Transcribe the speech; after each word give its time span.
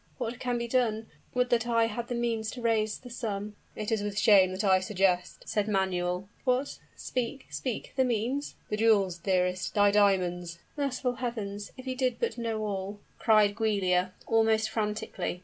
"What 0.17 0.39
can 0.39 0.57
be 0.57 0.67
done? 0.67 1.05
would 1.35 1.51
that 1.51 1.67
I 1.67 1.85
had 1.85 2.07
the 2.07 2.15
means 2.15 2.49
to 2.53 2.61
raise 2.63 2.97
this 2.97 3.17
sum" 3.17 3.55
"It 3.75 3.91
is 3.91 4.01
with 4.01 4.17
shame 4.17 4.51
that 4.51 4.63
I 4.63 4.79
suggest" 4.79 5.43
said 5.47 5.67
Manuel. 5.67 6.27
"What? 6.43 6.79
Speak 6.95 7.45
speak! 7.51 7.93
The 7.95 8.03
means?" 8.03 8.55
"Thy 8.71 8.77
jewels, 8.77 9.19
dearest 9.19 9.75
thy 9.75 9.91
diamonds" 9.91 10.57
"Merciful 10.75 11.17
heavens! 11.17 11.71
if 11.77 11.85
you 11.85 11.95
did 11.95 12.19
but 12.19 12.39
know 12.39 12.63
all!" 12.65 12.99
cried 13.19 13.55
Giulia, 13.55 14.13
almost 14.25 14.71
frantically. 14.71 15.39